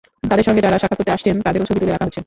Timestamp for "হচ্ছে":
2.07-2.19